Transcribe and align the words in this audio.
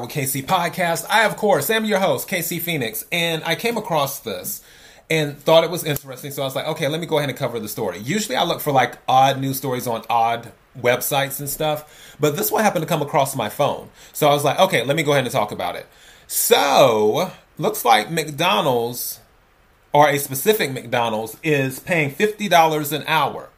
With 0.00 0.10
KC 0.10 0.44
podcast. 0.44 1.06
I, 1.08 1.24
of 1.24 1.36
course, 1.36 1.70
am 1.70 1.84
your 1.84 1.98
host, 1.98 2.28
KC 2.28 2.60
Phoenix, 2.60 3.04
and 3.10 3.42
I 3.44 3.54
came 3.54 3.76
across 3.76 4.20
this 4.20 4.62
and 5.10 5.38
thought 5.38 5.64
it 5.64 5.70
was 5.70 5.84
interesting. 5.84 6.30
So 6.30 6.42
I 6.42 6.44
was 6.44 6.54
like, 6.54 6.66
okay, 6.66 6.88
let 6.88 7.00
me 7.00 7.06
go 7.06 7.18
ahead 7.18 7.30
and 7.30 7.38
cover 7.38 7.58
the 7.58 7.68
story. 7.68 7.98
Usually 7.98 8.36
I 8.36 8.44
look 8.44 8.60
for 8.60 8.72
like 8.72 8.98
odd 9.08 9.40
news 9.40 9.56
stories 9.56 9.86
on 9.86 10.04
odd 10.10 10.52
websites 10.78 11.40
and 11.40 11.48
stuff, 11.48 12.16
but 12.20 12.36
this 12.36 12.50
one 12.50 12.62
happened 12.62 12.82
to 12.82 12.88
come 12.88 13.02
across 13.02 13.34
my 13.34 13.48
phone. 13.48 13.88
So 14.12 14.28
I 14.28 14.34
was 14.34 14.44
like, 14.44 14.58
okay, 14.58 14.84
let 14.84 14.96
me 14.96 15.02
go 15.02 15.12
ahead 15.12 15.24
and 15.24 15.32
talk 15.32 15.52
about 15.52 15.76
it. 15.76 15.86
So, 16.26 17.32
looks 17.56 17.84
like 17.84 18.10
McDonald's 18.10 19.20
or 19.92 20.08
a 20.08 20.18
specific 20.18 20.70
McDonald's 20.72 21.36
is 21.42 21.80
paying 21.80 22.10
$50 22.10 22.92
an 22.92 23.04
hour. 23.06 23.48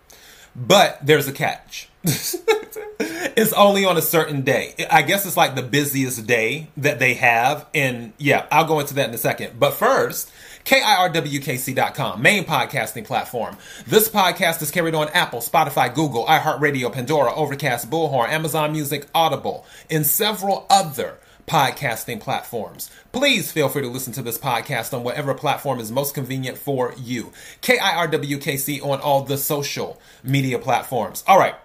But 0.55 0.99
there's 1.03 1.29
a 1.29 1.33
catch. 1.33 1.89
it's 3.01 3.53
only 3.53 3.85
on 3.85 3.97
a 3.97 4.03
certain 4.03 4.43
day. 4.43 4.75
I 4.91 5.03
guess 5.03 5.27
it's 5.27 5.37
like 5.37 5.55
the 5.55 5.63
busiest 5.63 6.27
day 6.27 6.69
that 6.77 6.99
they 6.99 7.15
have. 7.15 7.67
And 7.75 8.13
yeah, 8.19 8.47
I'll 8.51 8.67
go 8.67 8.81
into 8.81 8.95
that 8.95 9.09
in 9.09 9.15
a 9.15 9.19
second. 9.19 9.59
But 9.59 9.75
first, 9.75 10.31
KIRWKC.com, 10.65 12.23
main 12.23 12.45
podcasting 12.45 13.05
platform. 13.05 13.57
This 13.87 14.09
podcast 14.09 14.63
is 14.63 14.71
carried 14.71 14.95
on 14.95 15.09
Apple, 15.09 15.41
Spotify, 15.41 15.93
Google, 15.93 16.27
iHeartRadio, 16.27 16.93
Pandora, 16.93 17.35
Overcast, 17.35 17.91
Bullhorn, 17.91 18.29
Amazon 18.29 18.73
Music, 18.73 19.07
Audible, 19.15 19.65
and 19.91 20.07
several 20.07 20.67
other 20.71 21.19
podcasting 21.47 22.21
platforms. 22.21 22.91
Please 23.11 23.51
feel 23.51 23.69
free 23.69 23.83
to 23.83 23.89
listen 23.89 24.13
to 24.13 24.23
this 24.23 24.39
podcast 24.39 24.95
on 24.95 25.03
whatever 25.03 25.35
platform 25.35 25.81
is 25.81 25.91
most 25.91 26.15
convenient 26.15 26.57
for 26.57 26.95
you. 26.97 27.33
KIRWKC 27.63 28.85
on 28.85 29.01
all 29.01 29.23
the 29.23 29.37
social 29.37 30.01
media 30.23 30.59
platforms. 30.59 31.25
All 31.27 31.39
right. 31.39 31.57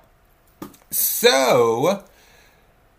So, 0.95 2.04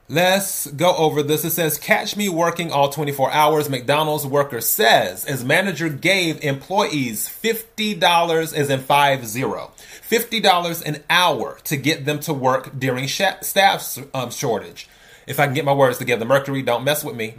Let's 0.09 0.69
go 0.69 0.95
over 0.95 1.25
this. 1.25 1.45
It 1.45 1.51
says, 1.51 1.79
Catch 1.79 2.17
me 2.17 2.29
working 2.29 2.71
all 2.71 2.91
24 2.91 3.33
hours. 3.33 3.69
McDonald's 3.69 4.25
worker 4.25 4.61
says, 4.61 5.25
as 5.25 5.45
manager 5.45 5.89
gave 5.89 6.45
employees 6.45 7.29
$50 7.29 8.55
as 8.55 8.71
in 8.71 8.81
5 8.81 9.27
0. 9.27 9.73
$50 10.09 10.83
an 10.87 11.03
hour 11.11 11.59
to 11.65 11.77
get 11.77 12.05
them 12.05 12.21
to 12.21 12.33
work 12.33 12.79
during 12.79 13.09
staff 13.09 13.99
um, 14.15 14.31
shortage. 14.31 14.89
If 15.27 15.41
I 15.41 15.47
can 15.47 15.55
get 15.55 15.65
my 15.65 15.75
words 15.75 15.99
together, 15.99 16.25
Mercury, 16.25 16.63
don't 16.63 16.85
mess 16.85 17.03
with 17.03 17.17
me. 17.17 17.35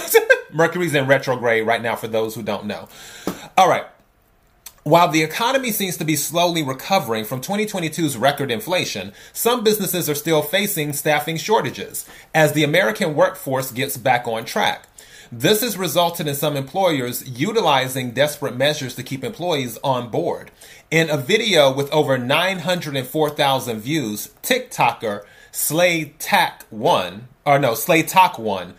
Mercury's 0.50 0.94
in 0.94 1.06
retrograde 1.06 1.66
right 1.66 1.82
now 1.82 1.96
for 1.96 2.08
those 2.08 2.34
who 2.34 2.42
don't 2.42 2.64
know. 2.64 2.88
All 3.58 3.68
right. 3.68 3.84
While 4.86 5.08
the 5.08 5.24
economy 5.24 5.72
seems 5.72 5.96
to 5.96 6.04
be 6.04 6.14
slowly 6.14 6.62
recovering 6.62 7.24
from 7.24 7.40
2022's 7.40 8.16
record 8.16 8.52
inflation, 8.52 9.12
some 9.32 9.64
businesses 9.64 10.08
are 10.08 10.14
still 10.14 10.42
facing 10.42 10.92
staffing 10.92 11.38
shortages 11.38 12.08
as 12.32 12.52
the 12.52 12.62
American 12.62 13.16
workforce 13.16 13.72
gets 13.72 13.96
back 13.96 14.28
on 14.28 14.44
track. 14.44 14.86
This 15.32 15.62
has 15.62 15.76
resulted 15.76 16.28
in 16.28 16.36
some 16.36 16.56
employers 16.56 17.28
utilizing 17.28 18.12
desperate 18.12 18.56
measures 18.56 18.94
to 18.94 19.02
keep 19.02 19.24
employees 19.24 19.76
on 19.82 20.08
board. 20.08 20.52
In 20.88 21.10
a 21.10 21.16
video 21.16 21.74
with 21.74 21.92
over 21.92 22.16
904,000 22.16 23.80
views, 23.80 24.30
TikToker 24.44 25.24
Slay 25.50 26.14
Tack 26.20 26.64
One, 26.70 27.26
or 27.44 27.58
no, 27.58 27.74
Slay 27.74 28.04
Talk 28.04 28.38
One, 28.38 28.74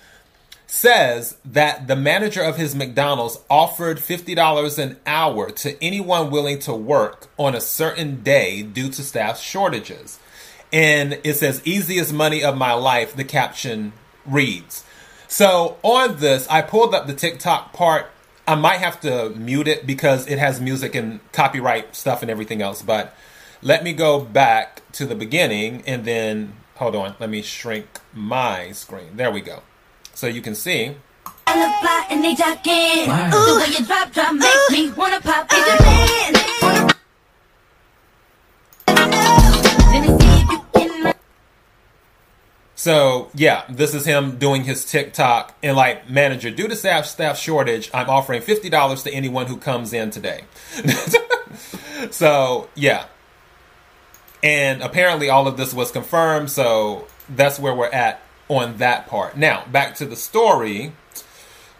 says 0.67 1.37
that 1.45 1.87
the 1.87 1.95
manager 1.95 2.43
of 2.43 2.57
his 2.57 2.75
McDonald's 2.75 3.39
offered 3.49 3.97
$50 3.97 4.77
an 4.77 4.97
hour 5.05 5.49
to 5.49 5.81
anyone 5.83 6.29
willing 6.29 6.59
to 6.59 6.73
work 6.73 7.27
on 7.37 7.55
a 7.55 7.61
certain 7.61 8.21
day 8.21 8.61
due 8.61 8.89
to 8.89 9.01
staff 9.01 9.39
shortages. 9.39 10.19
And 10.73 11.19
it 11.23 11.35
says, 11.35 11.61
easiest 11.63 12.13
money 12.13 12.43
of 12.43 12.57
my 12.57 12.73
life, 12.73 13.15
the 13.15 13.23
caption 13.23 13.93
reads. 14.25 14.83
So 15.29 15.77
on 15.83 16.17
this, 16.17 16.45
I 16.49 16.61
pulled 16.61 16.93
up 16.93 17.07
the 17.07 17.13
TikTok 17.13 17.71
part. 17.71 18.07
I 18.45 18.55
might 18.55 18.79
have 18.79 18.99
to 19.01 19.29
mute 19.31 19.69
it 19.69 19.87
because 19.87 20.27
it 20.27 20.37
has 20.37 20.59
music 20.59 20.95
and 20.95 21.19
copyright 21.31 21.95
stuff 21.95 22.21
and 22.21 22.29
everything 22.29 22.61
else. 22.61 22.81
But 22.81 23.15
let 23.61 23.85
me 23.85 23.93
go 23.93 24.19
back 24.19 24.81
to 24.93 25.05
the 25.05 25.15
beginning 25.15 25.83
and 25.87 26.03
then, 26.03 26.53
hold 26.75 26.95
on, 26.95 27.15
let 27.19 27.29
me 27.29 27.41
shrink 27.41 27.87
my 28.13 28.73
screen. 28.73 29.15
There 29.15 29.31
we 29.31 29.39
go. 29.39 29.63
So 30.17 30.25
you 30.25 30.41
can 30.41 30.55
see. 30.55 30.95
So 42.73 43.29
yeah, 43.35 43.65
this 43.69 43.93
is 43.93 44.05
him 44.05 44.39
doing 44.39 44.63
his 44.63 44.85
TikTok 44.85 45.55
and 45.61 45.77
like 45.77 46.09
manager 46.09 46.49
due 46.49 46.67
to 46.67 46.75
staff 46.75 47.05
staff 47.05 47.37
shortage, 47.37 47.91
I'm 47.93 48.09
offering 48.09 48.41
fifty 48.41 48.71
dollars 48.71 49.03
to 49.03 49.13
anyone 49.13 49.45
who 49.45 49.57
comes 49.57 49.93
in 49.93 50.09
today. 50.09 50.45
so 52.09 52.69
yeah, 52.73 53.05
and 54.41 54.81
apparently 54.81 55.29
all 55.29 55.47
of 55.47 55.57
this 55.57 55.75
was 55.75 55.91
confirmed. 55.91 56.49
So 56.49 57.05
that's 57.29 57.59
where 57.59 57.75
we're 57.75 57.91
at 57.91 58.19
on 58.47 58.77
that 58.77 59.07
part. 59.07 59.37
Now, 59.37 59.65
back 59.71 59.95
to 59.95 60.05
the 60.05 60.15
story, 60.15 60.93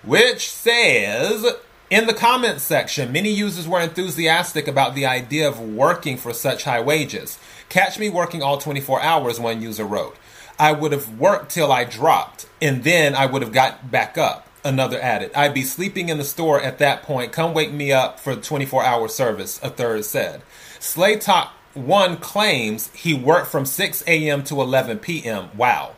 which 0.03 0.49
says 0.49 1.45
in 1.89 2.05
the 2.05 2.13
comments 2.13 2.63
section, 2.63 3.11
many 3.11 3.29
users 3.31 3.67
were 3.67 3.79
enthusiastic 3.79 4.67
about 4.67 4.95
the 4.95 5.05
idea 5.05 5.47
of 5.47 5.59
working 5.59 6.17
for 6.17 6.33
such 6.33 6.65
high 6.65 6.81
wages. 6.81 7.39
Catch 7.69 7.97
me 7.99 8.09
working 8.09 8.41
all 8.41 8.57
24 8.57 9.01
hours, 9.01 9.39
one 9.39 9.61
user 9.61 9.85
wrote. 9.85 10.17
I 10.59 10.71
would 10.71 10.91
have 10.91 11.19
worked 11.19 11.51
till 11.51 11.71
I 11.71 11.83
dropped, 11.83 12.47
and 12.61 12.83
then 12.83 13.15
I 13.15 13.25
would 13.25 13.41
have 13.41 13.53
got 13.53 13.91
back 13.91 14.17
up. 14.17 14.47
Another 14.65 14.99
added. 14.99 15.31
I'd 15.33 15.53
be 15.53 15.63
sleeping 15.63 16.09
in 16.09 16.17
the 16.17 16.25
store 16.25 16.59
at 16.59 16.79
that 16.79 17.03
point. 17.03 17.31
Come 17.31 17.53
wake 17.53 17.71
me 17.71 17.93
up 17.93 18.19
for 18.19 18.35
24 18.35 18.83
hour 18.83 19.07
service, 19.07 19.61
a 19.63 19.69
third 19.69 20.03
said. 20.03 20.41
Slay 20.79 21.15
Talk 21.15 21.53
1 21.73 22.17
claims 22.17 22.89
he 22.93 23.13
worked 23.13 23.47
from 23.47 23.65
6 23.65 24.03
a.m. 24.07 24.43
to 24.43 24.59
11 24.59 24.99
p.m. 24.99 25.49
Wow. 25.55 25.93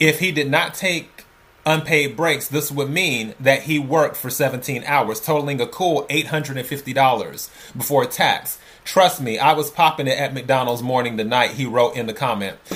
If 0.00 0.20
he 0.20 0.32
did 0.32 0.50
not 0.50 0.74
take 0.74 1.24
unpaid 1.64 2.16
breaks, 2.16 2.48
this 2.48 2.70
would 2.70 2.90
mean 2.90 3.34
that 3.38 3.62
he 3.62 3.78
worked 3.78 4.16
for 4.16 4.30
17 4.30 4.84
hours, 4.84 5.20
totaling 5.20 5.60
a 5.60 5.66
cool 5.66 6.06
$850 6.08 7.50
before 7.76 8.06
tax. 8.06 8.58
Trust 8.84 9.20
me, 9.20 9.38
I 9.38 9.52
was 9.52 9.70
popping 9.70 10.08
it 10.08 10.18
at 10.18 10.34
McDonald's 10.34 10.82
morning 10.82 11.16
to 11.18 11.24
night, 11.24 11.52
he 11.52 11.66
wrote 11.66 11.96
in 11.96 12.06
the 12.06 12.14
comment. 12.14 12.56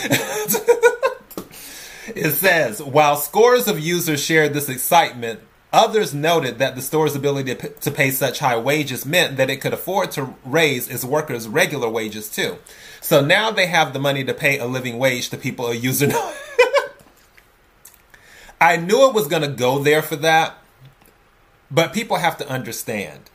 it 2.14 2.32
says, 2.32 2.80
while 2.80 3.16
scores 3.16 3.66
of 3.66 3.80
users 3.80 4.22
shared 4.22 4.54
this 4.54 4.68
excitement, 4.68 5.40
others 5.72 6.14
noted 6.14 6.58
that 6.58 6.76
the 6.76 6.82
store's 6.82 7.16
ability 7.16 7.56
to 7.56 7.90
pay 7.90 8.12
such 8.12 8.38
high 8.38 8.56
wages 8.56 9.04
meant 9.04 9.36
that 9.36 9.50
it 9.50 9.60
could 9.60 9.72
afford 9.72 10.12
to 10.12 10.34
raise 10.44 10.88
its 10.88 11.04
workers' 11.04 11.48
regular 11.48 11.88
wages 11.88 12.28
too. 12.28 12.56
So 13.00 13.24
now 13.24 13.50
they 13.50 13.66
have 13.66 13.92
the 13.92 13.98
money 13.98 14.22
to 14.24 14.34
pay 14.34 14.58
a 14.58 14.66
living 14.66 14.98
wage 14.98 15.28
to 15.30 15.36
people 15.36 15.66
a 15.66 15.74
user 15.74 16.12
I 18.60 18.76
knew 18.76 19.08
it 19.08 19.14
was 19.14 19.28
going 19.28 19.42
to 19.42 19.48
go 19.48 19.78
there 19.78 20.02
for 20.02 20.16
that, 20.16 20.56
but 21.70 21.92
people 21.92 22.16
have 22.16 22.36
to 22.38 22.48
understand. 22.48 23.30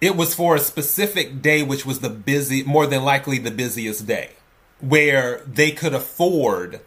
It 0.00 0.16
was 0.16 0.34
for 0.34 0.56
a 0.56 0.60
specific 0.60 1.42
day, 1.42 1.62
which 1.62 1.86
was 1.86 2.00
the 2.00 2.10
busy, 2.10 2.62
more 2.62 2.86
than 2.86 3.04
likely 3.04 3.38
the 3.38 3.50
busiest 3.50 4.06
day, 4.06 4.30
where 4.80 5.42
they 5.46 5.70
could 5.70 5.94
afford 5.94 6.80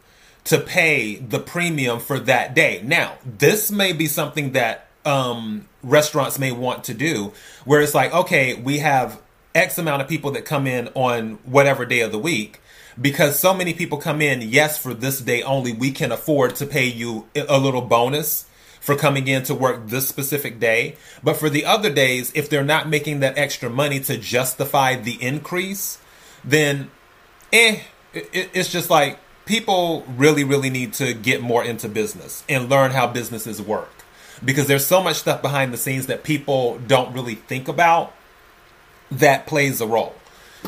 to 0.45 0.59
pay 0.59 1.15
the 1.15 1.39
premium 1.39 1.99
for 1.99 2.19
that 2.19 2.53
day. 2.53 2.81
Now, 2.83 3.17
this 3.25 3.71
may 3.71 3.91
be 3.91 4.07
something 4.07 4.53
that 4.53 4.87
um, 5.05 5.67
restaurants 5.83 6.39
may 6.39 6.51
want 6.51 6.83
to 6.85 6.93
do, 6.93 7.33
where 7.65 7.81
it's 7.81 7.93
like, 7.93 8.13
okay, 8.13 8.53
we 8.53 8.79
have 8.79 9.21
X 9.57 9.77
amount 9.77 10.01
of 10.01 10.07
people 10.07 10.31
that 10.31 10.45
come 10.45 10.67
in 10.67 10.89
on 10.93 11.39
whatever 11.43 11.85
day 11.85 12.01
of 12.01 12.11
the 12.11 12.19
week 12.19 12.61
because 12.99 13.39
so 13.39 13.53
many 13.53 13.73
people 13.73 13.97
come 13.97 14.21
in, 14.21 14.41
yes, 14.41 14.77
for 14.77 14.93
this 14.93 15.19
day 15.21 15.43
only, 15.43 15.71
we 15.71 15.91
can 15.91 16.11
afford 16.11 16.55
to 16.55 16.65
pay 16.65 16.85
you 16.85 17.27
a 17.35 17.59
little 17.59 17.81
bonus 17.81 18.45
for 18.79 18.95
coming 18.95 19.27
in 19.27 19.43
to 19.43 19.53
work 19.53 19.87
this 19.87 20.07
specific 20.07 20.59
day. 20.59 20.95
But 21.23 21.35
for 21.35 21.49
the 21.49 21.65
other 21.65 21.91
days, 21.91 22.31
if 22.33 22.49
they're 22.49 22.63
not 22.63 22.89
making 22.89 23.19
that 23.19 23.37
extra 23.37 23.69
money 23.69 23.99
to 24.01 24.17
justify 24.17 24.95
the 24.95 25.21
increase, 25.21 25.99
then 26.43 26.89
eh, 27.53 27.81
it's 28.13 28.71
just 28.71 28.89
like 28.89 29.19
people 29.45 30.03
really, 30.07 30.43
really 30.43 30.69
need 30.69 30.93
to 30.93 31.13
get 31.13 31.41
more 31.41 31.63
into 31.63 31.87
business 31.87 32.43
and 32.49 32.69
learn 32.69 32.91
how 32.91 33.07
businesses 33.07 33.61
work. 33.61 33.91
Because 34.43 34.67
there's 34.67 34.85
so 34.85 35.03
much 35.03 35.17
stuff 35.17 35.41
behind 35.41 35.73
the 35.73 35.77
scenes 35.77 36.07
that 36.07 36.23
people 36.23 36.79
don't 36.79 37.13
really 37.13 37.35
think 37.35 37.67
about 37.67 38.13
that 39.11 39.47
plays 39.47 39.81
a 39.81 39.87
role. 39.87 40.15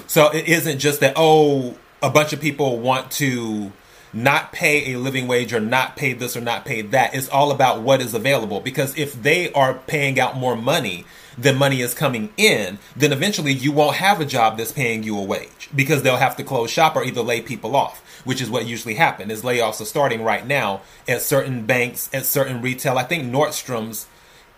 So 0.07 0.30
it 0.30 0.47
isn't 0.47 0.80
just 0.80 1.00
that, 1.01 1.13
oh, 1.15 1.75
a 2.01 2.09
bunch 2.09 2.33
of 2.33 2.39
people 2.39 2.80
want 2.80 3.12
to 3.12 3.71
not 4.12 4.51
pay 4.51 4.94
a 4.94 5.00
living 5.00 5.27
wage 5.27 5.53
or 5.53 5.59
not 5.59 5.95
pay 5.95 6.13
this 6.13 6.36
or 6.36 6.41
not 6.41 6.65
pay 6.65 6.81
that. 6.81 7.13
It's 7.13 7.30
all 7.30 7.51
about 7.51 7.81
what 7.81 8.01
is 8.01 8.13
available 8.13 8.59
because 8.59 8.97
if 8.97 9.13
they 9.21 9.51
are 9.53 9.75
paying 9.75 10.19
out 10.19 10.36
more 10.36 10.56
money 10.56 11.06
than 11.38 11.57
money 11.57 11.81
is 11.81 11.94
coming 11.94 12.33
in, 12.38 12.80
then 12.95 13.13
eventually 13.13 13.53
you 13.53 13.71
won't 13.71 13.97
have 13.97 14.19
a 14.19 14.25
job 14.25 14.57
that's 14.57 14.71
paying 14.71 15.03
you 15.03 15.18
a 15.18 15.24
wage 15.24 15.69
because 15.75 16.01
they'll 16.01 16.18
have 16.18 16.36
to 16.38 16.44
close 16.44 16.71
shop 16.71 16.95
or 16.95 17.03
either 17.03 17.21
lay 17.21 17.41
people 17.41 17.75
off. 17.75 18.03
which 18.24 18.41
is 18.41 18.50
what 18.50 18.65
usually 18.65 18.95
happens. 18.95 19.31
Is 19.31 19.41
layoffs 19.41 19.81
are 19.81 19.86
starting 19.86 20.24
right 20.24 20.45
now 20.45 20.81
at 21.07 21.21
certain 21.21 21.65
banks, 21.65 22.09
at 22.13 22.25
certain 22.25 22.62
retail. 22.62 22.97
I 22.97 23.03
think 23.03 23.24
Nordstrom's 23.24 24.07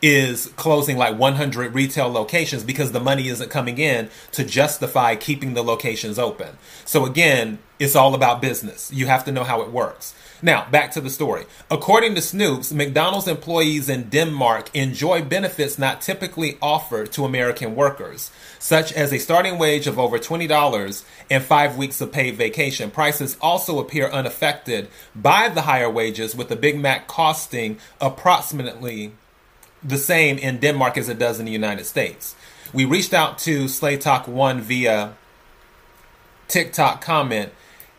is 0.02 0.48
closing 0.56 0.98
like 0.98 1.18
100 1.18 1.74
retail 1.74 2.10
locations 2.10 2.64
because 2.64 2.92
the 2.92 3.00
money 3.00 3.28
isn't 3.28 3.50
coming 3.50 3.78
in 3.78 4.10
to 4.32 4.44
justify 4.44 5.16
keeping 5.16 5.54
the 5.54 5.64
locations 5.64 6.18
open. 6.18 6.58
So 6.86 7.06
again, 7.06 7.60
it's 7.80 7.96
all 7.96 8.16
about 8.16 8.42
business. 8.42 8.92
You 8.92 9.08
have 9.08 9.26
to 9.26 9.32
know 9.32 9.44
how 9.44 9.62
it 9.62 9.72
works. 9.72 10.16
Now, 10.44 10.68
back 10.72 10.92
to 10.94 11.02
the 11.02 11.12
story. 11.12 11.46
According 11.70 12.16
to 12.16 12.22
Snopes, 12.22 12.74
McDonald's 12.74 13.28
employees 13.28 13.90
in 13.90 14.10
Denmark 14.10 14.72
enjoy 14.74 15.22
benefits 15.22 15.78
not 15.78 16.02
typically 16.02 16.58
offered 16.64 17.12
to 17.12 17.26
American 17.26 17.76
workers, 17.76 18.32
such 18.58 18.92
as 18.94 19.14
a 19.14 19.20
starting 19.20 19.60
wage 19.60 19.86
of 19.86 20.00
over 20.00 20.18
$20 20.18 21.04
and 21.30 21.44
five 21.44 21.78
weeks 21.78 22.02
of 22.02 22.12
paid 22.12 22.36
vacation. 22.36 22.90
Prices 22.90 23.38
also 23.40 23.80
appear 23.80 24.08
unaffected 24.10 24.88
by 25.16 25.48
the 25.48 25.62
higher 25.62 25.90
wages, 25.90 26.36
with 26.36 26.50
the 26.50 26.56
Big 26.56 26.80
Mac 26.80 27.08
costing 27.08 27.78
approximately 28.00 29.12
the 29.84 29.98
same 29.98 30.38
in 30.38 30.60
Denmark 30.60 30.98
as 30.98 31.10
it 31.10 31.20
does 31.20 31.40
in 31.40 31.46
the 31.46 31.52
United 31.52 31.86
States. 31.86 32.36
We 32.74 32.86
reached 32.86 33.14
out 33.14 33.38
to 33.40 33.68
Slay 33.68 33.98
Talk 33.98 34.28
One 34.28 34.62
via 34.62 35.14
TikTok 36.48 37.02
comment 37.02 37.52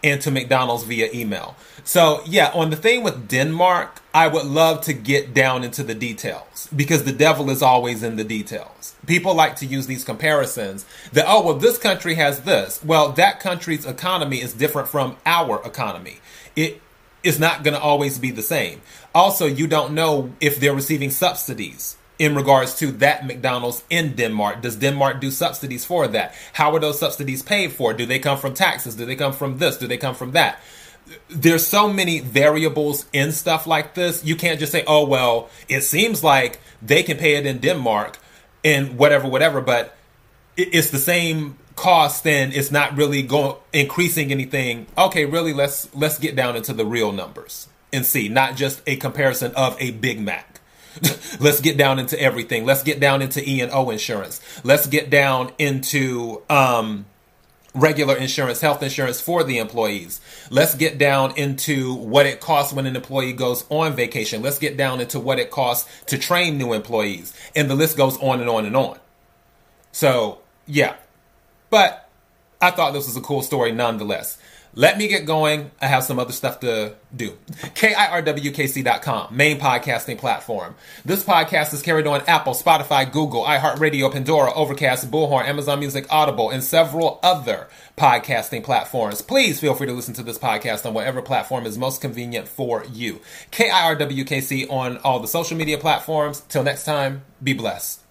and 0.04 0.20
to 0.22 0.30
McDonald's 0.30 0.84
via 0.84 1.08
email. 1.12 1.56
So, 1.84 2.22
yeah, 2.26 2.50
on 2.54 2.70
the 2.70 2.76
thing 2.76 3.02
with 3.02 3.28
Denmark, 3.28 4.00
I 4.14 4.28
would 4.28 4.46
love 4.46 4.82
to 4.82 4.92
get 4.92 5.34
down 5.34 5.64
into 5.64 5.82
the 5.82 5.94
details 5.94 6.68
because 6.74 7.04
the 7.04 7.12
devil 7.12 7.50
is 7.50 7.62
always 7.62 8.02
in 8.02 8.16
the 8.16 8.24
details. 8.24 8.94
People 9.06 9.34
like 9.34 9.56
to 9.56 9.66
use 9.66 9.86
these 9.86 10.04
comparisons 10.04 10.84
that, 11.12 11.24
oh, 11.26 11.42
well, 11.42 11.54
this 11.54 11.78
country 11.78 12.14
has 12.14 12.42
this. 12.42 12.82
Well, 12.84 13.10
that 13.12 13.40
country's 13.40 13.86
economy 13.86 14.40
is 14.40 14.54
different 14.54 14.88
from 14.88 15.16
our 15.26 15.64
economy. 15.64 16.18
It 16.54 16.80
is 17.22 17.38
not 17.38 17.62
going 17.62 17.74
to 17.74 17.80
always 17.80 18.18
be 18.18 18.30
the 18.30 18.42
same. 18.42 18.80
Also, 19.14 19.46
you 19.46 19.66
don't 19.66 19.94
know 19.94 20.32
if 20.40 20.58
they're 20.58 20.74
receiving 20.74 21.10
subsidies 21.10 21.96
in 22.18 22.34
regards 22.34 22.74
to 22.76 22.92
that 22.92 23.26
McDonald's 23.26 23.82
in 23.90 24.14
Denmark. 24.14 24.62
Does 24.62 24.76
Denmark 24.76 25.20
do 25.20 25.30
subsidies 25.30 25.84
for 25.84 26.06
that? 26.08 26.34
How 26.52 26.74
are 26.74 26.80
those 26.80 26.98
subsidies 26.98 27.42
paid 27.42 27.72
for? 27.72 27.92
Do 27.92 28.06
they 28.06 28.18
come 28.18 28.38
from 28.38 28.54
taxes? 28.54 28.94
Do 28.94 29.06
they 29.06 29.16
come 29.16 29.32
from 29.32 29.58
this? 29.58 29.76
Do 29.76 29.86
they 29.86 29.96
come 29.96 30.14
from 30.14 30.32
that? 30.32 30.60
There's 31.28 31.66
so 31.66 31.92
many 31.92 32.20
variables 32.20 33.06
in 33.12 33.32
stuff 33.32 33.66
like 33.66 33.94
this. 33.94 34.24
You 34.24 34.36
can't 34.36 34.60
just 34.60 34.72
say, 34.72 34.84
oh, 34.86 35.06
well, 35.06 35.50
it 35.68 35.82
seems 35.82 36.22
like 36.22 36.60
they 36.80 37.02
can 37.02 37.18
pay 37.18 37.34
it 37.34 37.46
in 37.46 37.58
Denmark 37.58 38.18
and 38.64 38.96
whatever, 38.98 39.28
whatever, 39.28 39.60
but 39.60 39.96
it's 40.56 40.90
the 40.90 40.98
same 40.98 41.56
cost 41.82 42.22
then 42.22 42.52
it's 42.52 42.70
not 42.70 42.96
really 42.96 43.22
going 43.22 43.56
increasing 43.72 44.30
anything. 44.30 44.86
Okay, 44.96 45.24
really 45.24 45.52
let's 45.52 45.92
let's 45.96 46.16
get 46.16 46.36
down 46.36 46.54
into 46.54 46.72
the 46.72 46.86
real 46.86 47.10
numbers 47.10 47.68
and 47.92 48.06
see, 48.06 48.28
not 48.28 48.54
just 48.54 48.80
a 48.86 48.94
comparison 48.94 49.52
of 49.56 49.76
a 49.80 49.90
Big 49.90 50.20
Mac. 50.20 50.60
let's 51.40 51.60
get 51.60 51.76
down 51.76 51.98
into 51.98 52.20
everything. 52.20 52.64
Let's 52.64 52.84
get 52.84 53.00
down 53.00 53.20
into 53.20 53.42
E 53.48 53.60
and 53.60 53.72
O 53.72 53.90
insurance. 53.90 54.40
Let's 54.62 54.86
get 54.86 55.10
down 55.10 55.50
into 55.58 56.42
um, 56.48 57.06
regular 57.74 58.16
insurance, 58.16 58.60
health 58.60 58.80
insurance 58.84 59.20
for 59.20 59.42
the 59.42 59.58
employees. 59.58 60.20
Let's 60.50 60.76
get 60.76 60.98
down 60.98 61.36
into 61.36 61.94
what 61.94 62.26
it 62.26 62.40
costs 62.40 62.72
when 62.72 62.86
an 62.86 62.94
employee 62.94 63.32
goes 63.32 63.64
on 63.70 63.96
vacation. 63.96 64.40
Let's 64.40 64.60
get 64.60 64.76
down 64.76 65.00
into 65.00 65.18
what 65.18 65.40
it 65.40 65.50
costs 65.50 65.90
to 66.06 66.16
train 66.16 66.58
new 66.58 66.74
employees. 66.74 67.34
And 67.56 67.68
the 67.68 67.74
list 67.74 67.96
goes 67.96 68.16
on 68.18 68.40
and 68.40 68.48
on 68.48 68.66
and 68.66 68.76
on. 68.76 69.00
So, 69.90 70.38
yeah. 70.68 70.94
But 71.72 72.06
I 72.60 72.70
thought 72.70 72.92
this 72.92 73.06
was 73.06 73.16
a 73.16 73.22
cool 73.22 73.40
story 73.40 73.72
nonetheless. 73.72 74.36
Let 74.74 74.98
me 74.98 75.08
get 75.08 75.24
going. 75.24 75.70
I 75.80 75.86
have 75.86 76.04
some 76.04 76.18
other 76.18 76.32
stuff 76.32 76.60
to 76.60 76.96
do. 77.16 77.38
KIRWKC.com, 77.50 79.34
main 79.34 79.58
podcasting 79.58 80.18
platform. 80.18 80.74
This 81.02 81.24
podcast 81.24 81.72
is 81.72 81.80
carried 81.80 82.06
on 82.06 82.20
Apple, 82.26 82.52
Spotify, 82.52 83.10
Google, 83.10 83.44
iHeartRadio, 83.44 84.12
Pandora, 84.12 84.52
Overcast, 84.52 85.10
Bullhorn, 85.10 85.46
Amazon 85.46 85.78
Music, 85.78 86.06
Audible, 86.10 86.50
and 86.50 86.62
several 86.62 87.18
other 87.22 87.68
podcasting 87.96 88.62
platforms. 88.62 89.22
Please 89.22 89.58
feel 89.58 89.74
free 89.74 89.86
to 89.86 89.94
listen 89.94 90.14
to 90.14 90.22
this 90.22 90.38
podcast 90.38 90.84
on 90.84 90.92
whatever 90.92 91.22
platform 91.22 91.64
is 91.64 91.78
most 91.78 92.02
convenient 92.02 92.48
for 92.48 92.84
you. 92.92 93.20
KIRWKC 93.50 94.70
on 94.70 94.98
all 94.98 95.20
the 95.20 95.28
social 95.28 95.56
media 95.56 95.78
platforms. 95.78 96.40
Till 96.50 96.64
next 96.64 96.84
time, 96.84 97.22
be 97.42 97.54
blessed. 97.54 98.01